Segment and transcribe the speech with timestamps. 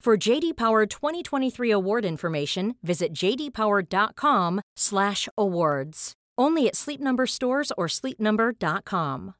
[0.00, 6.12] For JD Power 2023 award information, visit jdpower.com/awards.
[6.38, 9.32] Only at Sleep Number stores or sleepnumber.com.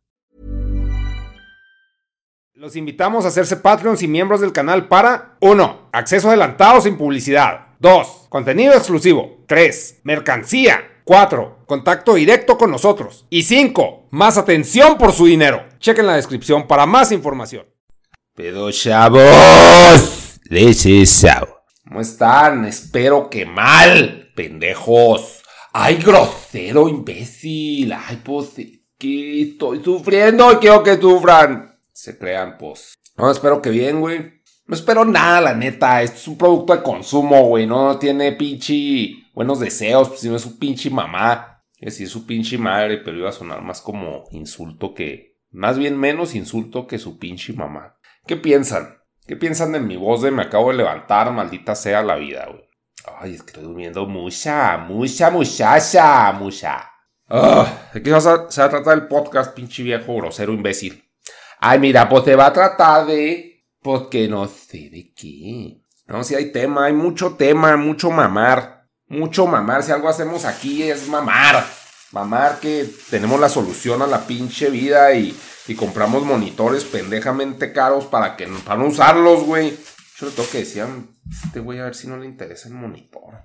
[2.55, 5.91] Los invitamos a hacerse Patreons y miembros del canal para 1.
[5.93, 7.77] Acceso adelantado sin publicidad.
[7.79, 8.27] 2.
[8.29, 9.45] Contenido exclusivo.
[9.47, 10.01] 3.
[10.03, 10.81] Mercancía.
[11.05, 11.59] 4.
[11.67, 13.27] Contacto directo con nosotros.
[13.31, 14.09] Y 5.
[14.11, 15.69] Más atención por su dinero.
[15.79, 17.65] Chequen la descripción para más información.
[18.35, 21.27] Pero chavos, is
[21.87, 22.65] ¿Cómo están?
[22.65, 25.43] Espero que mal, pendejos.
[25.73, 27.93] Ay, grosero, imbécil.
[27.93, 28.55] Ay, pues,
[28.97, 31.79] que estoy sufriendo y quiero que sufran.
[31.93, 32.95] Se crean, pues.
[33.17, 34.41] No, espero que bien, güey.
[34.67, 36.03] No espero nada, la neta.
[36.03, 37.67] Esto es un producto de consumo, güey.
[37.67, 41.63] No tiene pinche buenos deseos, pues si no es su pinche mamá.
[41.79, 45.37] Es su pinche madre, pero iba a sonar más como insulto que.
[45.51, 47.97] Más bien menos insulto que su pinche mamá.
[48.27, 48.98] ¿Qué piensan?
[49.29, 52.67] ¿Qué piensan de mi voz de me acabo de levantar, maldita sea la vida, güey?
[53.21, 56.91] Ay, estoy durmiendo mucha, mucha, muchacha, mucha.
[57.29, 61.05] Ah, ¿De qué se va a tratar el podcast, pinche viejo grosero imbécil?
[61.61, 63.67] Ay, mira, pues te va a tratar de...
[63.83, 65.77] Pues que no sé de qué.
[66.07, 68.87] No, si hay tema, hay mucho tema, mucho mamar.
[69.09, 69.83] Mucho mamar.
[69.83, 71.67] Si algo hacemos aquí es mamar.
[72.13, 78.07] Mamar que tenemos la solución a la pinche vida y y compramos monitores pendejamente caros
[78.07, 79.77] para que para no usarlos, güey.
[80.19, 80.89] Yo le tengo que decir a
[81.31, 83.45] este güey a ver si no le interesa el monitor.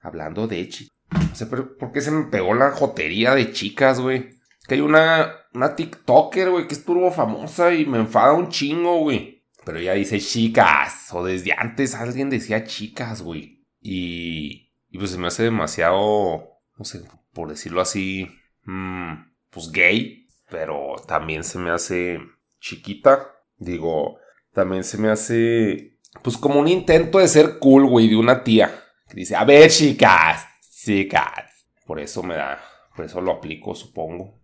[0.00, 0.88] Hablando de chi.
[1.10, 4.30] No sé por qué se me pegó la jotería de chicas, güey.
[4.68, 8.98] Que hay una, una TikToker, güey, que es turbo famosa y me enfada un chingo,
[8.98, 9.44] güey.
[9.64, 11.08] Pero ella dice chicas.
[11.12, 13.64] O desde antes alguien decía chicas, güey.
[13.80, 17.02] Y, y pues se me hace demasiado, no sé,
[17.32, 18.28] por decirlo así,
[18.64, 19.14] mmm,
[19.50, 22.18] pues gay pero también se me hace
[22.60, 23.32] chiquita.
[23.56, 24.18] Digo,
[24.52, 28.84] también se me hace, pues como un intento de ser cool, güey, de una tía.
[29.08, 31.66] Que dice, a ver, chicas, chicas.
[31.86, 32.62] Por eso me da,
[32.96, 34.40] por eso lo aplico, supongo.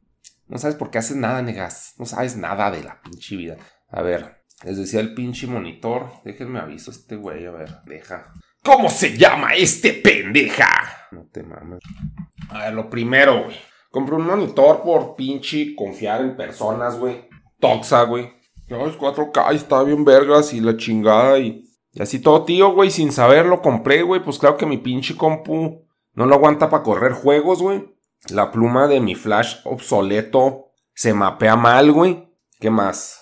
[0.46, 1.94] No sabes por qué haces nada, negas.
[1.98, 3.56] No sabes nada de la pinche vida.
[3.88, 6.10] A ver, les decía el pinche monitor.
[6.24, 8.32] Déjenme aviso este güey, a ver, deja.
[8.62, 11.08] ¿Cómo se llama este pendeja?
[11.12, 11.80] No te mames.
[12.50, 13.56] A ver, lo primero, güey.
[13.90, 17.28] Compré un monitor por pinche confiar en personas, güey.
[17.58, 18.32] Toxa, güey.
[18.68, 21.64] No, es 4K, está bien vergas y la chingada y...
[21.92, 24.22] y así todo, tío, güey, sin saberlo compré, güey.
[24.22, 25.84] Pues claro que mi pinche compu
[26.14, 27.96] no lo aguanta para correr juegos, güey.
[28.28, 32.28] La pluma de mi flash obsoleto se mapea mal, güey.
[32.60, 33.20] ¿Qué más?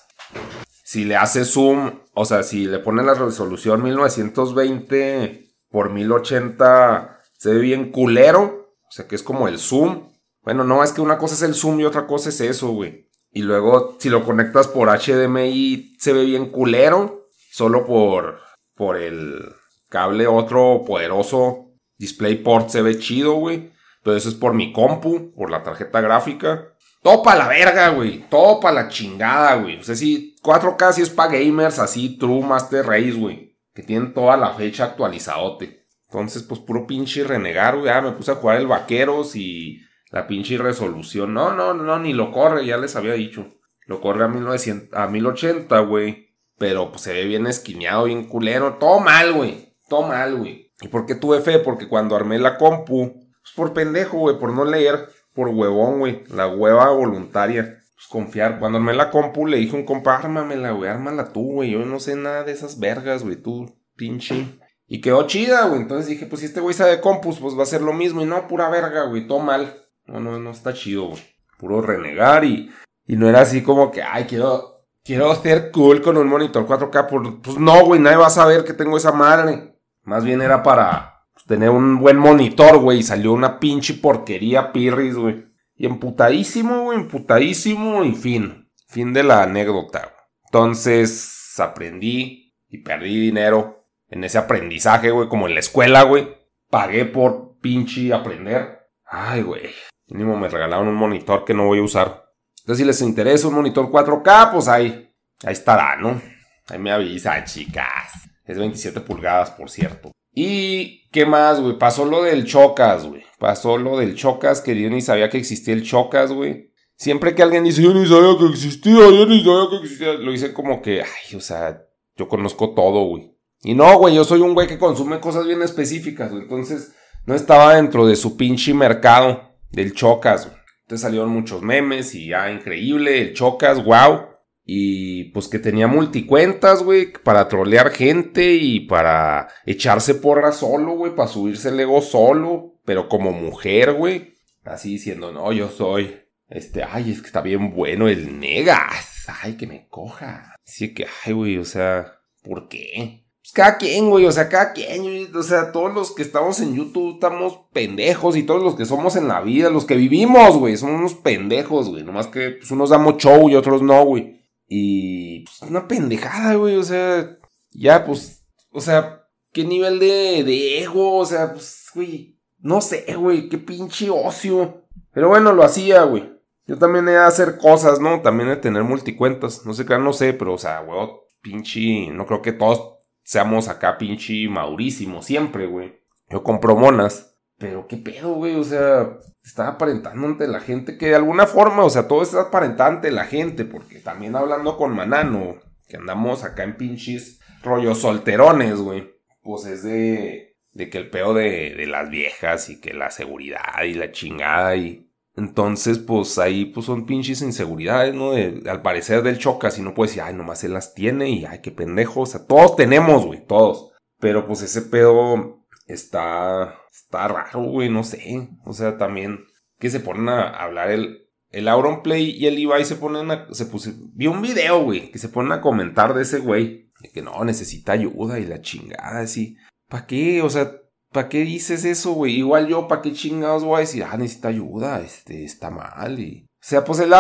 [0.85, 7.55] Si le hace zoom, o sea, si le pone la resolución 1920 por 1080, se
[7.55, 8.75] ve bien culero.
[8.89, 10.09] O sea, que es como el zoom.
[10.43, 13.09] Bueno, no, es que una cosa es el zoom y otra cosa es eso, güey.
[13.31, 17.29] Y luego, si lo conectas por HDMI, se ve bien culero.
[17.51, 18.41] Solo por,
[18.75, 19.41] por el
[19.89, 21.69] cable otro poderoso
[21.99, 23.73] DisplayPort se ve chido, güey.
[24.03, 26.75] Pero eso es por mi compu, por la tarjeta gráfica.
[27.03, 28.25] Todo para la verga, güey.
[28.31, 29.79] Todo para la chingada, güey.
[29.79, 33.57] O sea, si 4K sí es para gamers así, True Master Race, güey.
[33.75, 35.87] Que tienen toda la fecha actualizadote.
[36.09, 37.87] Entonces, pues puro pinche renegar, güey.
[37.87, 41.35] Ya me puse a jugar el Vaqueros y la pinche resolución.
[41.35, 43.55] No, no, no, ni lo corre, ya les había dicho.
[43.87, 46.29] Lo corre a, 1900, a 1080, güey.
[46.59, 48.75] Pero pues se ve bien esquineado, bien culero.
[48.75, 49.77] Todo mal, güey.
[49.89, 50.73] Todo mal, güey.
[50.81, 51.59] ¿Y por qué tuve fe?
[51.59, 56.25] Porque cuando armé la compu, pues por pendejo, güey, por no leer, por huevón, güey.
[56.35, 57.79] La hueva voluntaria.
[57.95, 58.59] Pues confiar.
[58.59, 61.71] Cuando armé la compu, le dije a un compa, ármamela, güey, ármala tú, güey.
[61.71, 64.59] Yo no sé nada de esas vergas, güey, tú, pinche.
[64.87, 65.81] Y quedó chida, güey.
[65.81, 68.21] Entonces dije, pues si este güey sabe compus, pues va a ser lo mismo.
[68.21, 69.88] Y no, pura verga, güey, todo mal.
[70.09, 71.23] No, no, no está chido, güey.
[71.59, 72.71] Puro renegar y,
[73.07, 77.41] y no era así como que, ay, quiero, quiero ser cool con un monitor 4K.
[77.43, 79.79] Pues no, güey, nadie va a saber que tengo esa madre.
[80.03, 83.01] Más bien era para pues, tener un buen monitor, güey.
[83.01, 85.47] Y salió una pinche porquería pirris, güey.
[85.75, 88.71] Y emputadísimo, güey, emputadísimo y fin.
[88.89, 90.01] Fin de la anécdota.
[90.01, 90.15] Güey.
[90.47, 96.29] Entonces aprendí y perdí dinero en ese aprendizaje, güey, como en la escuela, güey.
[96.71, 98.89] Pagué por pinche aprender.
[99.05, 99.71] Ay, güey.
[100.09, 102.25] Mínimo me regalaron un monitor que no voy a usar.
[102.61, 105.11] Entonces, si les interesa un monitor 4K, pues ahí,
[105.45, 106.21] ahí estará, ¿no?
[106.69, 108.29] Ahí me avisan, chicas.
[108.45, 110.13] Es 27 pulgadas, por cierto.
[110.33, 111.79] Y, ¿qué más, güey?
[111.79, 113.23] Pasó lo del Chocas, güey.
[113.39, 116.73] Pasó lo del Chocas, que yo ni sabía que existía el Chocas, güey.
[116.97, 120.33] Siempre que alguien dice, yo ni sabía que existía, yo ni sabía que existía, lo
[120.33, 121.83] dicen como que, ay, o sea,
[122.17, 123.35] yo conozco todo, güey.
[123.63, 126.43] Y no, güey, yo soy un güey que consume cosas bien específicas, güey.
[126.43, 126.95] Entonces,
[127.25, 130.51] no estaba dentro de su pinche mercado del Chocas.
[130.83, 134.27] Entonces salieron muchos memes y ya, increíble, el Chocas, wow.
[134.65, 141.15] Y pues que tenía multicuentas, güey, para trolear gente y para echarse porra solo, güey,
[141.15, 144.35] para subirse el ego solo, pero como mujer, güey.
[144.65, 149.55] Así diciendo, no, yo soy, este, ay, es que está bien bueno el negas, ay,
[149.57, 150.55] que me coja.
[150.67, 153.25] Así que, ay, güey, o sea, ¿por qué?
[153.43, 156.75] Pues cada quien, güey, o sea, cada quien, o sea, todos los que estamos en
[156.75, 160.77] YouTube estamos pendejos y todos los que somos en la vida, los que vivimos, güey,
[160.77, 164.45] somos unos pendejos, güey, nomás que pues, unos damos show y otros no, güey.
[164.67, 167.39] Y pues, una pendejada, güey, o sea,
[167.71, 173.15] ya, pues, o sea, qué nivel de, de ego, o sea, pues, güey, no sé,
[173.17, 174.83] güey, qué pinche ocio.
[175.13, 176.33] Pero bueno, lo hacía, güey.
[176.67, 178.21] Yo también he de hacer cosas, ¿no?
[178.21, 179.65] También he de tener multicuentas.
[179.65, 181.09] No sé qué, no sé, pero, o sea, güey,
[181.41, 182.98] pinche, no creo que todos
[183.29, 186.01] seamos acá pinche maurísimos siempre, güey.
[186.31, 187.37] Yo compro monas.
[187.59, 191.85] Pero qué pedo, güey, o sea, está aparentando ante la gente que de alguna forma,
[191.85, 195.57] o sea, todo está aparentante la gente, porque también hablando con Manano,
[195.89, 201.35] que andamos acá en pinches rollos solterones, güey, pues es de, de que el pedo
[201.35, 205.08] de, de las viejas y que la seguridad y la chingada y...
[205.39, 208.33] Entonces, pues ahí pues son pinches inseguridades, ¿no?
[208.33, 211.45] De, al parecer del chocas y no puedes decir, ay, nomás él las tiene y
[211.45, 212.23] ay, qué pendejo.
[212.23, 213.93] O sea, todos tenemos, güey, todos.
[214.19, 218.49] Pero pues ese pedo está está raro, güey, no sé.
[218.65, 219.45] O sea, también
[219.79, 223.67] que se ponen a hablar el, el Auronplay y el Ibai se ponen a, se
[223.67, 227.23] puse, vi un video, güey, que se ponen a comentar de ese güey, de que
[227.23, 229.57] no, necesita ayuda y la chingada, así.
[229.89, 230.43] ¿Para qué?
[230.43, 230.73] O sea,
[231.13, 232.37] ¿para qué dices eso, güey?
[232.37, 236.45] Igual yo, ¿para qué chingados voy a decir, ah, necesita ayuda, este, está mal y...
[236.45, 237.13] O sea, pues él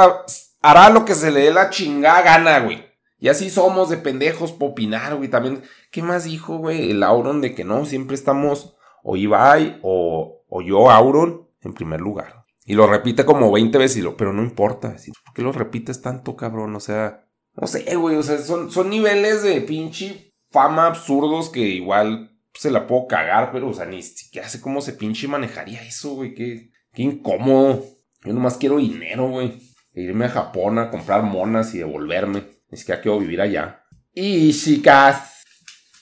[0.62, 2.85] hará lo que se le dé la chingada gana, güey.
[3.20, 5.29] Y así somos de pendejos por opinar, güey.
[5.29, 6.90] También, ¿qué más dijo, güey?
[6.90, 12.00] El Auron de que no, siempre estamos o Ibai o, o yo, Auron, en primer
[12.00, 12.44] lugar.
[12.64, 14.96] Y lo repite como 20 veces, y lo, pero no importa.
[15.25, 16.76] ¿Por qué lo repites tanto, cabrón?
[16.76, 18.17] O sea, no sé, güey.
[18.17, 23.52] O sea, son, son niveles de pinche fama absurdos que igual se la puedo cagar,
[23.52, 26.34] pero, o sea, ni siquiera sé cómo se pinche manejaría eso, güey.
[26.34, 27.84] Qué, qué incómodo.
[28.24, 29.60] Yo nomás quiero dinero, güey.
[29.94, 32.43] E irme a Japón a comprar monas y devolverme.
[32.69, 33.84] Ni siquiera quiero vivir allá.
[34.12, 35.44] Y chicas,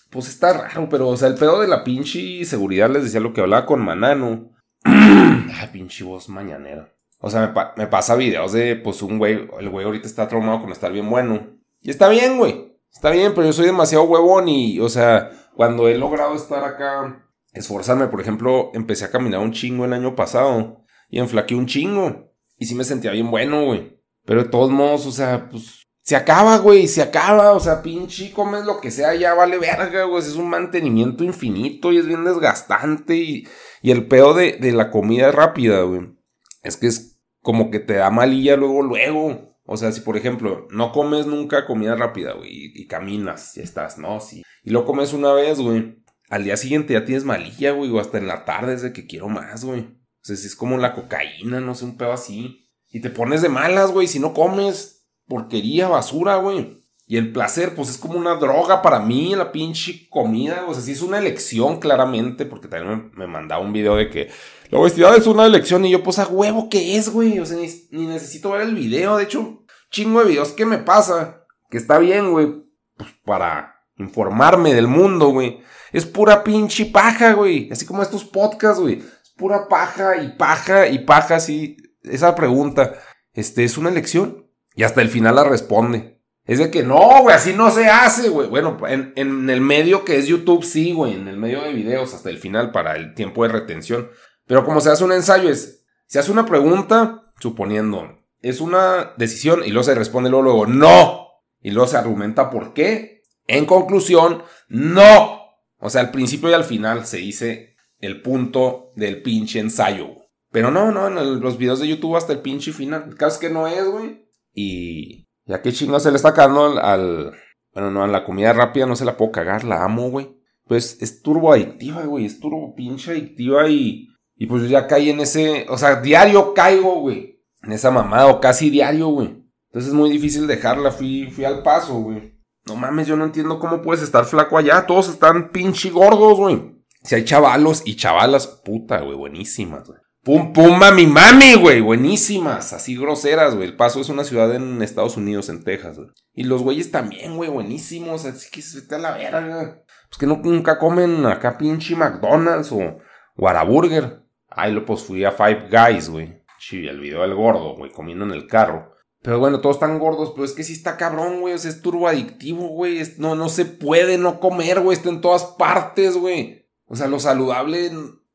[0.09, 3.35] pues está raro, pero, o sea, el pedo de la pinche seguridad les decía lo
[3.35, 4.53] que hablaba con Manano.
[4.85, 6.91] Ay, pinche voz mañanera.
[7.19, 10.63] O sea, me, me, pasa videos de, pues, un güey, el güey ahorita está traumado
[10.63, 11.59] con estar bien bueno.
[11.83, 12.79] Y está bien, güey.
[12.91, 17.27] Está bien, pero yo soy demasiado huevón y, o sea, cuando he logrado estar acá,
[17.53, 22.33] esforzarme, por ejemplo, empecé a caminar un chingo el año pasado y enflaqué un chingo.
[22.59, 24.01] Y sí me sentía bien bueno, güey.
[24.25, 28.33] Pero de todos modos, o sea, pues se acaba, güey, se acaba, o sea, pinche,
[28.33, 32.25] comes lo que sea, ya vale verga, güey, es un mantenimiento infinito y es bien
[32.25, 33.49] desgastante y,
[33.83, 36.17] y el pedo de, de la comida rápida, güey,
[36.63, 40.67] es que es como que te da malilla luego, luego, o sea, si por ejemplo
[40.71, 44.21] no comes nunca comida rápida, güey, y, caminas, y estás, ¿no?
[44.21, 44.43] Sí.
[44.63, 48.19] Y lo comes una vez, güey, al día siguiente ya tienes malilla, güey, o hasta
[48.19, 49.81] en la tarde es de que quiero más, güey.
[49.81, 52.69] O sea, si es como la cocaína, no sé, un pedo así.
[52.91, 56.83] Y te pones de malas, güey, si no comes porquería, basura, güey.
[57.09, 60.65] Y el placer, pues es como una droga para mí, la pinche comida.
[60.67, 64.29] O sea, sí es una elección, claramente, porque también me, mandaba un video de que
[64.71, 65.85] la obesidad es una elección.
[65.85, 67.39] Y yo, pues a huevo, ¿qué es, güey?
[67.39, 69.17] O sea, ni, necesito ver el video.
[69.17, 71.45] De hecho, chingo de videos, ¿qué me pasa?
[71.71, 72.65] Que está bien, güey,
[72.97, 75.61] pues para informarme del mundo, güey.
[75.93, 77.71] Es pura pinche paja, güey.
[77.71, 78.99] Así como estos podcasts, güey.
[78.99, 81.77] Es pura paja y paja y paja, así.
[82.03, 82.95] Esa pregunta,
[83.33, 84.47] este, es una elección.
[84.75, 86.21] Y hasta el final la responde.
[86.45, 88.49] Es de que no, güey, así no se hace, güey.
[88.49, 91.15] Bueno, en, en el medio que es YouTube, sí, güey.
[91.15, 94.11] En el medio de videos hasta el final para el tiempo de retención.
[94.47, 99.63] Pero como se hace un ensayo, es, se hace una pregunta, suponiendo, es una decisión
[99.65, 101.27] y luego se responde luego, luego, no.
[101.61, 103.23] Y luego se argumenta por qué.
[103.47, 105.41] En conclusión, no.
[105.79, 110.09] O sea, al principio y al final se dice el punto del pinche ensayo.
[110.51, 113.05] Pero no, no, en los videos de YouTube hasta el pinche final.
[113.09, 114.27] El caso es que no es, güey.
[114.55, 117.33] Y ya que chingo se le está cagando al,
[117.73, 120.37] Bueno, no, a la comida rápida no se la puedo cagar, la amo, güey.
[120.65, 122.25] Pues es turbo adictiva, güey.
[122.25, 124.09] Es turbo pinche adictiva y.
[124.37, 125.67] Y pues yo ya caí en ese.
[125.69, 127.43] O sea, diario caigo, güey.
[127.63, 129.43] En esa mamada, o casi diario, güey.
[129.69, 130.93] Entonces es muy difícil dejarla.
[130.93, 132.37] Fui, fui al paso, güey.
[132.67, 134.87] No mames, yo no entiendo cómo puedes estar flaco allá.
[134.87, 136.77] Todos están pinche gordos, güey.
[137.03, 140.01] Si hay chavalos y chavalas, puta, güey, buenísimas, güey.
[140.25, 143.69] Pum, pum, mami, mami, güey, buenísimas, así groseras, güey.
[143.69, 146.09] El Paso es una ciudad en Estados Unidos, en Texas, güey.
[146.35, 149.85] Y los güeyes también, güey, buenísimos, así que se vete a la verga.
[150.09, 152.99] Pues que nunca comen acá pinche McDonald's o
[153.37, 154.26] Whataburger.
[154.57, 156.43] Ay, lo pues fui a Five Guys, güey.
[156.59, 158.97] Sí, el video del gordo, güey, comiendo en el carro.
[159.21, 161.53] Pero bueno, todos están gordos, pero es que sí está cabrón, güey.
[161.53, 163.03] O sea, es turbo adictivo, güey.
[163.19, 164.97] No, no se puede no comer, güey.
[164.97, 166.67] Está en todas partes, güey.
[166.87, 167.91] O sea, lo saludable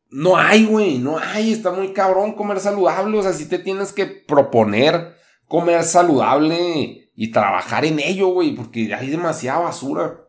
[0.10, 1.00] no hay, güey.
[1.00, 1.54] No hay.
[1.54, 3.18] Está muy cabrón comer saludable.
[3.18, 5.16] O sea, si te tienes que proponer
[5.48, 8.54] comer saludable y trabajar en ello, güey.
[8.54, 10.28] Porque hay demasiada basura.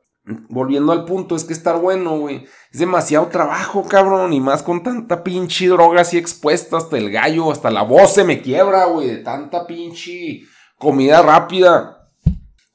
[0.48, 2.46] Volviendo al punto, es que estar bueno, güey.
[2.72, 4.32] Es demasiado trabajo, cabrón.
[4.32, 7.52] Y más con tanta pinche droga así expuesta hasta el gallo.
[7.52, 9.08] Hasta la voz se me quiebra, güey.
[9.08, 10.42] De tanta pinche
[10.78, 12.10] comida rápida.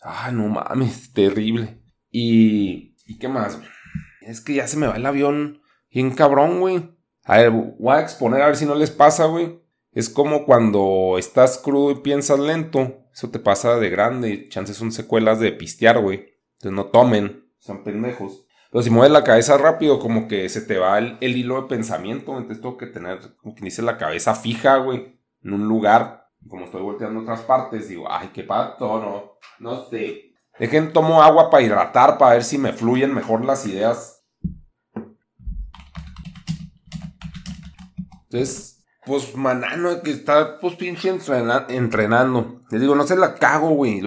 [0.04, 1.82] Ah, no mames, terrible.
[2.12, 2.96] Y.
[3.08, 3.60] ¿Y qué más?
[4.22, 6.96] Es que ya se me va el avión bien cabrón, güey.
[7.24, 9.62] A ver, voy a exponer a ver si no les pasa, güey.
[9.92, 13.08] Es como cuando estás crudo y piensas lento.
[13.12, 14.48] Eso te pasa de grande.
[14.50, 16.36] Chances son secuelas de pistear, güey.
[16.58, 17.50] Entonces no tomen.
[17.58, 18.47] Son pendejos.
[18.72, 22.38] Pero si mueves la cabeza rápido, como que se te va el, hilo de pensamiento.
[22.38, 25.18] Entonces tengo que tener, como que dice, la cabeza fija, güey.
[25.44, 30.34] En un lugar como estoy volteando otras partes, digo, ay, qué pato, no, no sé.
[30.60, 34.26] Dejen, tomo agua para hidratar, para ver si me fluyen mejor las ideas.
[38.24, 42.62] Entonces, pues, manano, que está, pues, pinche entrenando.
[42.72, 44.07] Les digo, no se la cago, güey.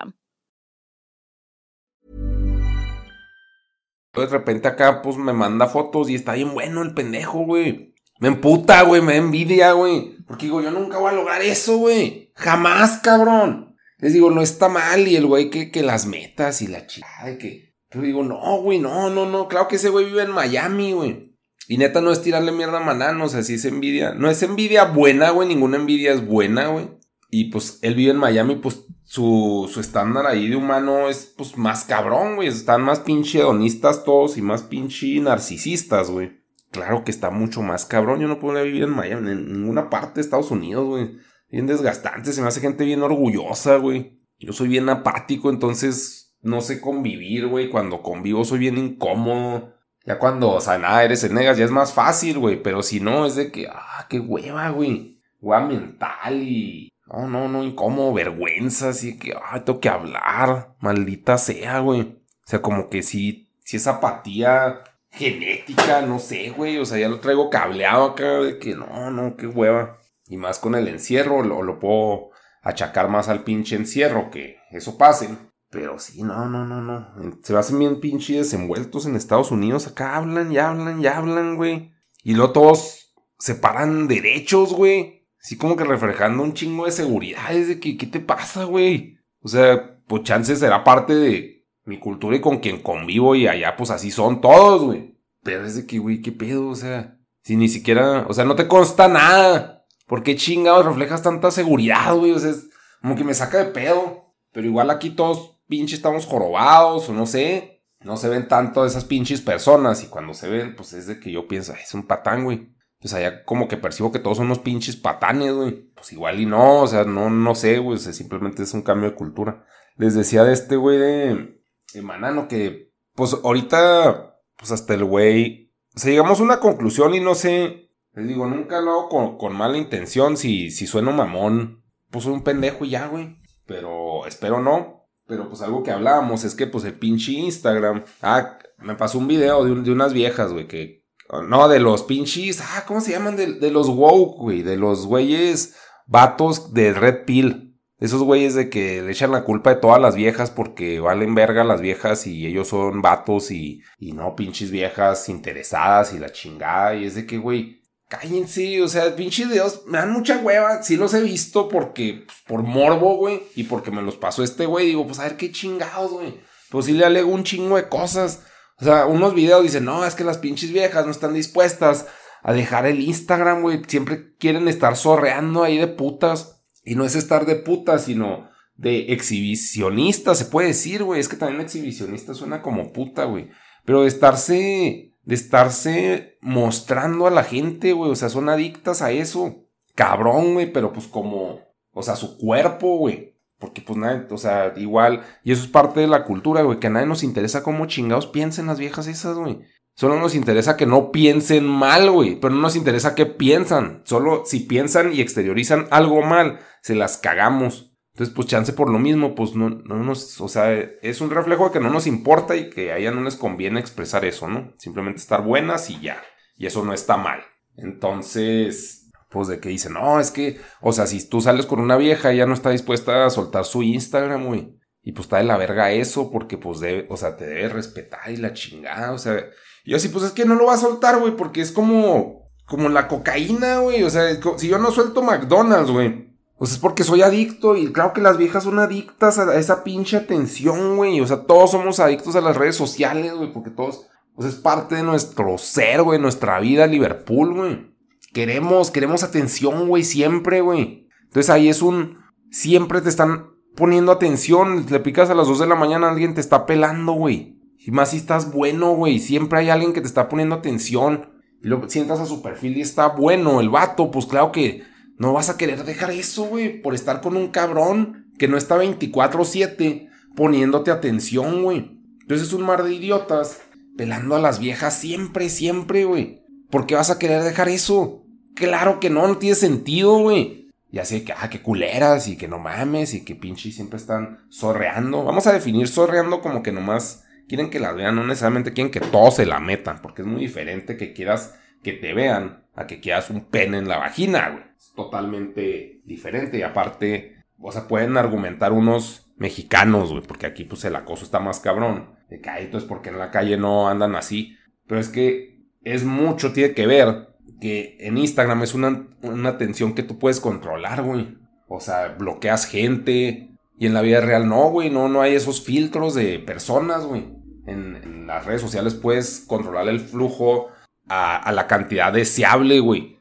[4.13, 7.93] De repente acá, pues me manda fotos y está bien bueno el pendejo, güey.
[8.19, 10.17] Me emputa, güey, me envidia, güey.
[10.27, 12.31] Porque digo, yo nunca voy a lograr eso, güey.
[12.35, 13.75] Jamás, cabrón.
[13.97, 15.07] Les digo, no está mal.
[15.07, 17.07] Y el güey que, que las metas y la chica
[17.39, 17.75] que.
[17.89, 19.47] Pero digo, no, güey, no, no, no.
[19.47, 21.35] Claro que ese güey vive en Miami, güey.
[21.67, 24.13] Y neta no es tirarle mierda a Manano, o sea, sí es envidia.
[24.13, 25.47] No es envidia buena, güey.
[25.47, 26.89] Ninguna envidia es buena, güey.
[27.33, 31.57] Y pues él vive en Miami, pues su, su estándar ahí de humano es pues
[31.57, 32.49] más cabrón, güey.
[32.49, 36.41] Están más pinche hedonistas todos y más pinche narcisistas, güey.
[36.71, 38.19] Claro que está mucho más cabrón.
[38.19, 41.17] Yo no puedo vivir en Miami, en ninguna parte de Estados Unidos, güey.
[41.49, 44.21] Bien desgastante, se me hace gente bien orgullosa, güey.
[44.37, 47.69] Yo soy bien apático, entonces no sé convivir, güey.
[47.69, 49.73] Cuando convivo soy bien incómodo.
[50.05, 52.61] Ya cuando, o sea, nada, eres en negas, ya es más fácil, güey.
[52.61, 55.21] Pero si no, es de que, ah, qué hueva, güey.
[55.39, 61.37] Hueva mental y No, no, no, incómodo, vergüenza, así que, ay, tengo que hablar, maldita
[61.37, 62.01] sea, güey.
[62.01, 66.77] O sea, como que sí, sí es apatía genética, no sé, güey.
[66.77, 69.97] O sea, ya lo traigo cableado acá, de que no, no, qué hueva.
[70.27, 72.29] Y más con el encierro, lo, lo puedo
[72.61, 75.29] achacar más al pinche encierro, que eso pase.
[75.69, 77.39] Pero sí, no, no, no, no.
[77.43, 79.87] Se hacen bien pinche desenvueltos en Estados Unidos.
[79.87, 81.93] Acá hablan y hablan y hablan, güey.
[82.23, 85.20] Y luego todos se paran derechos, güey.
[85.41, 87.53] Así como que reflejando un chingo de seguridad.
[87.53, 89.17] Es de que, ¿qué te pasa, güey?
[89.41, 93.75] O sea, pues chance será parte de mi cultura y con quien convivo y allá
[93.75, 95.17] pues así son todos, güey.
[95.41, 96.67] Pero es de que, güey, ¿qué pedo?
[96.67, 99.85] O sea, si ni siquiera, o sea, no te consta nada.
[100.05, 102.31] ¿Por qué chingados reflejas tanta seguridad, güey?
[102.31, 102.69] O sea, es
[103.01, 104.35] como que me saca de pedo.
[104.51, 107.83] Pero igual aquí todos pinches estamos jorobados o no sé.
[108.01, 111.31] No se ven tanto esas pinches personas y cuando se ven, pues es de que
[111.31, 112.69] yo pienso, es un patán, güey
[113.01, 115.91] pues allá como que percibo que todos son unos pinches patanes, güey.
[115.95, 119.15] Pues igual y no, o sea, no, no sé, güey, simplemente es un cambio de
[119.15, 119.65] cultura.
[119.97, 121.61] Les decía de este güey de,
[121.93, 127.15] de Manano que, pues ahorita, pues hasta el güey, o sea, llegamos a una conclusión
[127.15, 131.11] y no sé, les digo, nunca lo hago con, con mala intención, si, si sueno
[131.11, 133.35] mamón, pues un pendejo y ya, güey.
[133.65, 135.07] Pero espero no.
[135.25, 139.27] Pero pues algo que hablábamos es que pues el pinche Instagram, ah, me pasó un
[139.27, 141.00] video de, de unas viejas, güey, que,
[141.31, 142.61] no, de los pinches.
[142.61, 143.37] Ah, ¿cómo se llaman?
[143.37, 144.63] De, los woke, güey.
[144.63, 147.79] De los güeyes vatos de Red Pill.
[147.99, 151.63] Esos güeyes de que le echan la culpa de todas las viejas porque valen verga
[151.63, 156.95] las viejas y ellos son vatos y, y no pinches viejas interesadas y la chingada.
[156.95, 158.81] Y es de que, güey, cállense.
[158.81, 160.83] O sea, pinches videos me dan mucha hueva.
[160.83, 163.43] Sí los he visto porque, pues, por morbo, güey.
[163.55, 164.87] Y porque me los pasó este güey.
[164.87, 166.41] Digo, pues a ver qué chingados, güey.
[166.69, 168.43] Pues sí le alego un chingo de cosas.
[168.81, 172.07] O sea, unos videos dicen, no, es que las pinches viejas no están dispuestas
[172.41, 173.81] a dejar el Instagram, güey.
[173.87, 176.63] Siempre quieren estar sorreando ahí de putas.
[176.83, 181.19] Y no es estar de putas, sino de exhibicionista, se puede decir, güey.
[181.19, 183.49] Es que también exhibicionista suena como puta, güey.
[183.85, 188.09] Pero de estarse, de estarse mostrando a la gente, güey.
[188.09, 189.67] O sea, son adictas a eso.
[189.93, 191.59] Cabrón, güey, pero pues como,
[191.91, 193.30] o sea, su cuerpo, güey.
[193.61, 196.87] Porque pues nadie, o sea, igual, y eso es parte de la cultura, güey, que
[196.87, 199.59] a nadie nos interesa cómo chingados piensen las viejas esas, güey.
[199.93, 204.01] Solo nos interesa que no piensen mal, güey, pero no nos interesa qué piensan.
[204.03, 207.93] Solo si piensan y exteriorizan algo mal, se las cagamos.
[208.13, 211.65] Entonces, pues chance por lo mismo, pues no, no nos, o sea, es un reflejo
[211.65, 214.73] de que no nos importa y que a ella no les conviene expresar eso, ¿no?
[214.77, 216.21] Simplemente estar buenas y ya.
[216.57, 217.41] Y eso no está mal.
[217.77, 219.00] Entonces,
[219.31, 222.31] pues de que dice, no, es que, o sea, si tú sales con una vieja,
[222.31, 224.77] ella no está dispuesta a soltar su Instagram, güey.
[225.03, 228.29] Y pues está de la verga eso, porque pues debe, o sea, te debe respetar
[228.29, 229.45] y la chingada, o sea.
[229.83, 232.51] Y yo así, pues es que no lo va a soltar, güey, porque es como,
[232.65, 234.03] como la cocaína, güey.
[234.03, 234.23] O sea,
[234.57, 236.29] si yo no suelto McDonald's, güey.
[236.57, 240.17] Pues es porque soy adicto y claro que las viejas son adictas a esa pinche
[240.17, 241.19] atención, güey.
[241.19, 244.93] O sea, todos somos adictos a las redes sociales, güey, porque todos, pues es parte
[244.93, 247.90] de nuestro ser, güey, nuestra vida, Liverpool, güey.
[248.33, 251.07] Queremos, queremos atención, güey, siempre, güey.
[251.23, 254.85] Entonces ahí es un, siempre te están poniendo atención.
[254.89, 257.57] Le picas a las 2 de la mañana, alguien te está pelando, güey.
[257.77, 259.19] Y más si estás bueno, güey.
[259.19, 261.31] Siempre hay alguien que te está poniendo atención.
[261.63, 264.11] Y lo sientas a su perfil y está bueno el vato.
[264.11, 264.83] Pues claro que
[265.17, 266.81] no vas a querer dejar eso, güey.
[266.81, 272.01] Por estar con un cabrón que no está 24-7 poniéndote atención, güey.
[272.21, 273.61] Entonces es un mar de idiotas
[273.97, 276.43] pelando a las viejas siempre, siempre, güey.
[276.69, 278.20] ¿Por qué vas a querer dejar eso?
[278.61, 280.69] Claro que no, no tiene sentido, güey.
[280.91, 284.37] Ya sé que, ah, qué culeras y que no mames y que pinche siempre están
[284.51, 285.23] zorreando.
[285.23, 288.99] Vamos a definir zorreando como que nomás quieren que la vean, no necesariamente quieren que
[288.99, 292.99] todos se la metan, porque es muy diferente que quieras que te vean a que
[292.99, 294.63] quieras un pene en la vagina, güey.
[294.77, 300.85] Es totalmente diferente y aparte, o sea, pueden argumentar unos mexicanos, güey, porque aquí pues
[300.85, 302.15] el acoso está más cabrón.
[302.29, 304.55] De que, entonces, porque en la calle no andan así?
[304.85, 309.93] Pero es que es mucho, tiene que ver que en Instagram es una, una atención
[309.93, 311.37] que tú puedes controlar, güey.
[311.67, 313.55] O sea, bloqueas gente.
[313.77, 314.89] Y en la vida real no, güey.
[314.89, 317.27] No, no hay esos filtros de personas, güey.
[317.67, 320.69] En, las redes sociales puedes controlar el flujo
[321.09, 323.19] a, a la cantidad deseable, güey.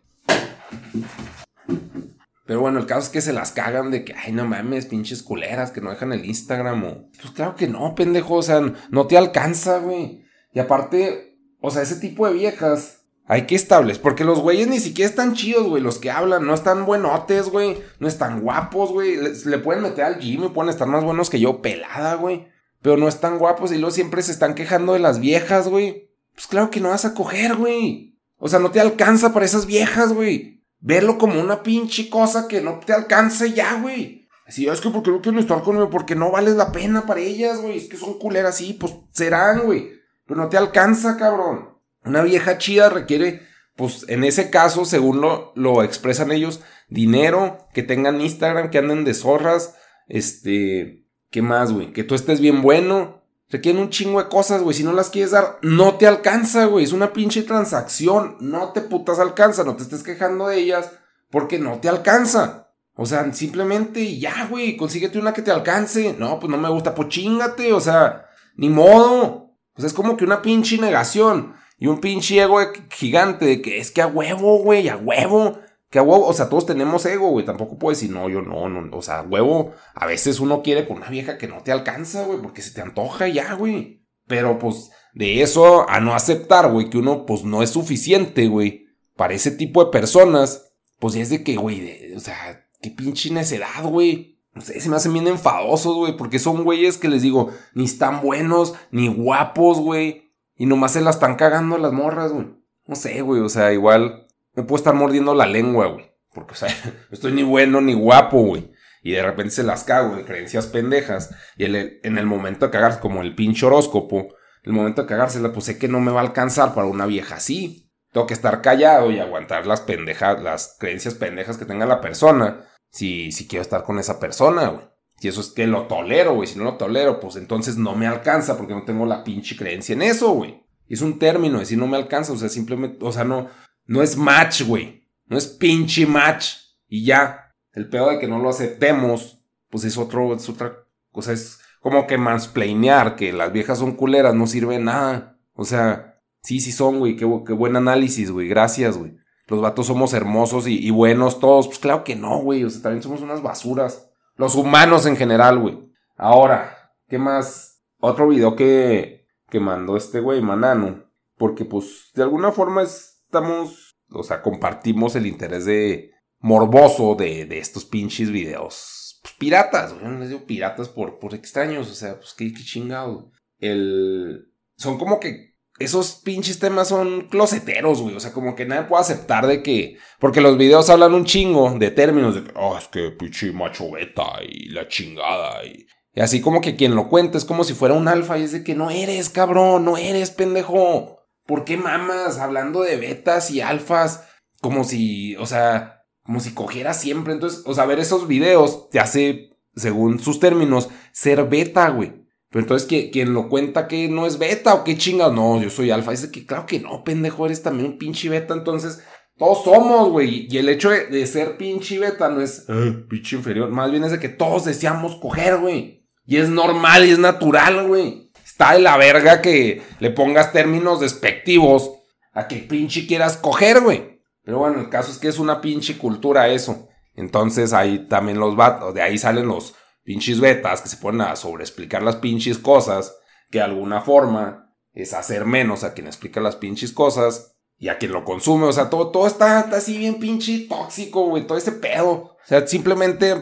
[2.51, 5.23] Pero bueno, el caso es que se las cagan de que, ay, no mames, pinches
[5.23, 6.85] culeras que no dejan el Instagram.
[6.85, 7.11] O...
[7.21, 8.35] Pues claro que no, pendejo.
[8.35, 10.25] O sea, no te alcanza, güey.
[10.53, 13.00] Y aparte, o sea, ese tipo de viejas
[13.31, 14.03] hay que establecer.
[14.03, 15.81] Porque los güeyes ni siquiera están chidos, güey.
[15.81, 17.79] Los que hablan no están buenotes, güey.
[18.01, 19.17] No están guapos, güey.
[19.45, 22.49] Le, pueden meter al gym pueden estar más buenos que yo, pelada, güey.
[22.83, 26.11] Pero no están guapos y luego siempre se están quejando de las viejas, güey.
[26.35, 28.19] Pues claro que no vas a coger, güey.
[28.37, 30.65] O sea, no te alcanza para esas viejas, güey.
[30.81, 34.29] verlo como una pinche cosa que no te alcanza ya, güey.
[34.45, 37.61] Así, es que porque no quieren estar conmigo, porque no vales la pena para ellas,
[37.61, 37.79] güey.
[37.79, 39.93] Es que son culeras, sí, pues serán, güey.
[40.27, 41.70] Pero no te alcanza, cabrón.
[42.05, 43.43] Una vieja chida requiere,
[43.77, 49.05] pues en ese caso, según lo, lo expresan ellos, dinero, que tengan Instagram, que anden
[49.05, 49.75] de zorras,
[50.09, 51.93] este, ¿qué más, güey?
[51.93, 53.23] Que tú estés bien bueno.
[53.49, 54.77] Requieren un chingo de cosas, güey.
[54.77, 56.85] Si no las quieres dar, no te alcanza, güey.
[56.85, 58.37] Es una pinche transacción.
[58.41, 59.65] No te putas alcanza.
[59.65, 60.93] No te estés quejando de ellas
[61.31, 62.69] porque no te alcanza.
[62.95, 64.77] O sea, simplemente ya, güey.
[64.77, 66.15] Consíguete una que te alcance.
[66.17, 66.95] No, pues no me gusta.
[66.95, 67.73] Pues chingate.
[67.73, 69.57] O sea, ni modo.
[69.75, 71.55] O sea, es como que una pinche negación.
[71.81, 75.59] Y un pinche ego gigante de que es que a huevo, güey, a huevo.
[75.89, 77.47] Que a huevo, o sea, todos tenemos ego, güey.
[77.47, 78.97] Tampoco puedes decir, no, yo no, no.
[78.97, 82.41] O sea, huevo, a veces uno quiere con una vieja que no te alcanza, güey,
[82.43, 84.05] porque se te antoja ya, güey.
[84.27, 88.87] Pero pues, de eso a no aceptar, güey, que uno, pues no es suficiente, güey,
[89.17, 93.85] para ese tipo de personas, pues es de que, güey, o sea, qué pinche necedad,
[93.85, 94.39] güey.
[94.53, 97.85] No sé, se me hacen bien enfadosos, güey, porque son güeyes que les digo, ni
[97.85, 100.30] están buenos, ni guapos, güey.
[100.61, 102.49] Y nomás se la están cagando las morras, güey.
[102.87, 106.13] No sé, güey, o sea, igual me puedo estar mordiendo la lengua, güey.
[106.35, 108.71] Porque, o sea, no estoy ni bueno ni guapo, güey.
[109.03, 111.35] Y de repente se las cago en creencias pendejas.
[111.57, 115.65] Y en el momento de cagarse, como el pinche horóscopo, el momento de cagársela, pues
[115.65, 117.91] sé que no me va a alcanzar para una vieja así.
[118.13, 122.67] Tengo que estar callado y aguantar las pendejas, las creencias pendejas que tenga la persona.
[122.91, 124.90] Si, si quiero estar con esa persona, güey.
[125.21, 126.49] Si eso es que lo tolero, güey.
[126.49, 129.93] Si no lo tolero, pues entonces no me alcanza porque no tengo la pinche creencia
[129.93, 130.65] en eso, güey.
[130.89, 132.33] Es un término, decir no me alcanza.
[132.33, 133.49] O sea, simplemente, o sea, no,
[133.85, 135.07] no es match, güey.
[135.27, 136.55] No es pinche match.
[136.89, 137.55] Y ya.
[137.73, 141.33] El peor de que no lo aceptemos, pues es otro, es otra cosa.
[141.33, 145.39] Es como que mansplainear que las viejas son culeras no sirve nada.
[145.53, 147.17] O sea, sí, sí son, güey.
[147.17, 148.49] Qué, qué buen análisis, güey.
[148.49, 149.19] Gracias, güey.
[149.49, 151.67] Los vatos somos hermosos y, y, buenos todos.
[151.67, 152.65] Pues claro que no, güey.
[152.65, 154.10] O sea, también somos unas basuras.
[154.41, 155.93] Los humanos en general, güey.
[156.17, 157.85] Ahora, ¿qué más?
[157.99, 161.05] Otro video que, que mandó este güey, Manano.
[161.37, 167.45] Porque, pues, de alguna forma es estamos, o sea, compartimos el interés de morboso de,
[167.45, 169.21] de estos pinches videos.
[169.21, 172.63] Pues piratas, güey, no les digo piratas por, por extraños, o sea, pues qué, qué
[172.63, 173.33] chingado.
[173.59, 174.55] El...
[174.75, 175.50] Son como que
[175.81, 178.15] esos pinches temas son closeteros, güey.
[178.15, 179.97] O sea, como que nadie puede aceptar de que.
[180.19, 183.91] Porque los videos hablan un chingo de términos de que, oh, es que pinche macho
[183.91, 185.65] beta y la chingada.
[185.65, 188.43] Y, y, así como que quien lo cuenta es como si fuera un alfa y
[188.43, 191.19] es de que no eres, cabrón, no eres, pendejo.
[191.47, 194.29] ¿Por qué mamas hablando de betas y alfas?
[194.61, 197.33] Como si, o sea, como si cogiera siempre.
[197.33, 202.20] Entonces, o sea, ver esos videos te hace, según sus términos, ser beta, güey.
[202.51, 205.93] Pero entonces, quien lo cuenta que no es beta o qué chingas, no, yo soy
[205.93, 206.11] alfa.
[206.11, 208.55] Dice que, claro que no, pendejo, eres también un pinche beta.
[208.55, 209.05] Entonces,
[209.39, 210.49] todos somos, güey.
[210.51, 213.71] Y el hecho de, ser pinche beta no es eh, pinche inferior.
[213.71, 216.09] Más bien es de que todos deseamos coger, güey.
[216.27, 218.33] Y es normal y es natural, güey.
[218.45, 221.93] Está de la verga que le pongas términos despectivos
[222.33, 224.23] a que pinche quieras coger, güey.
[224.43, 226.89] Pero bueno, el caso es que es una pinche cultura eso.
[227.15, 231.37] Entonces ahí también los vatos, de ahí salen los pinches betas que se ponen a
[231.37, 233.17] sobreexplicar las pinches cosas,
[233.51, 237.99] que de alguna forma es hacer menos a quien explica las pinches cosas y a
[237.99, 238.67] quien lo consume.
[238.67, 242.11] O sea, todo, todo está, así bien pinche tóxico, güey, todo ese pedo.
[242.11, 243.35] O sea, simplemente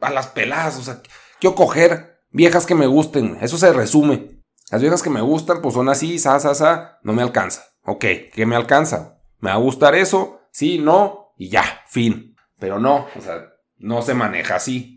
[0.00, 1.00] a las peladas, o sea,
[1.40, 4.42] quiero coger viejas que me gusten, eso se resume.
[4.70, 7.64] Las viejas que me gustan, pues son así, sa, sa, sa, no me alcanza.
[7.82, 9.20] Ok, ¿qué me alcanza?
[9.38, 10.40] ¿Me va a gustar eso?
[10.50, 12.34] Sí, no, y ya, fin.
[12.58, 14.93] Pero no, o sea, no se maneja así.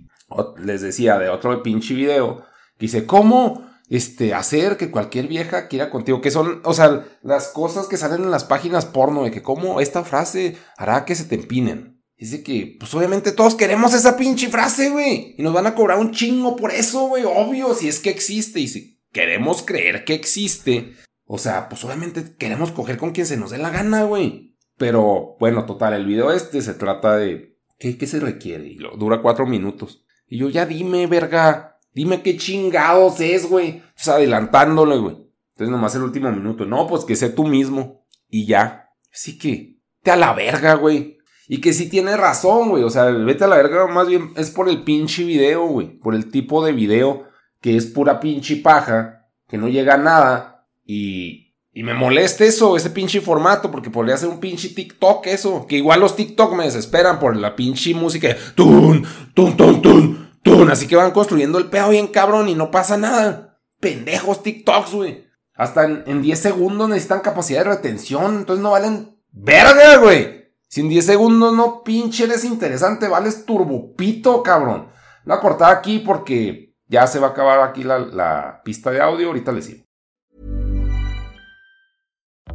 [0.58, 2.44] Les decía de otro pinche video,
[2.80, 6.22] dice, ¿cómo este, hacer que cualquier vieja quiera contigo?
[6.22, 9.80] Que son, o sea, las cosas que salen en las páginas porno, de que cómo
[9.80, 11.98] esta frase hará que se te empinen.
[12.18, 15.36] Dice que, pues obviamente todos queremos esa pinche frase, güey.
[15.38, 17.24] Y nos van a cobrar un chingo por eso, güey.
[17.26, 18.60] Obvio, si es que existe.
[18.60, 23.38] Y si queremos creer que existe, o sea, pues obviamente queremos coger con quien se
[23.38, 24.56] nos dé la gana, güey.
[24.78, 27.56] Pero bueno, total, el video este se trata de...
[27.78, 28.68] ¿Qué, qué se requiere?
[28.68, 30.07] Y lo, dura cuatro minutos.
[30.28, 31.80] Y yo, ya dime, verga.
[31.94, 33.84] Dime qué chingados es, güey.
[33.96, 35.16] Sea, adelantándole, güey.
[35.54, 36.66] Entonces nomás el último minuto.
[36.66, 38.06] No, pues que sé tú mismo.
[38.30, 38.90] Y ya.
[39.12, 41.18] Así que, te a la verga, güey.
[41.48, 42.84] Y que sí tiene razón, güey.
[42.84, 45.98] O sea, vete a la verga más bien es por el pinche video, güey.
[45.98, 47.28] Por el tipo de video
[47.62, 51.47] que es pura pinche paja, que no llega a nada, y,
[51.78, 55.76] y me molesta eso, ese pinche formato, porque podría ser un pinche TikTok eso, que
[55.76, 60.88] igual los TikTok me desesperan por la pinche música, tun, tun, tun, tun, tun, así
[60.88, 63.60] que van construyendo el pedo bien cabrón y no pasa nada.
[63.80, 65.28] Pendejos TikToks, güey.
[65.54, 70.56] Hasta en, en 10 segundos necesitan capacidad de retención, entonces no valen verga, güey.
[70.68, 74.90] Si en 10 segundos no pinche eres interesante, vales turbopito, cabrón.
[75.26, 79.28] La cortada aquí porque ya se va a acabar aquí la, la pista de audio.
[79.28, 79.87] Ahorita les sigo.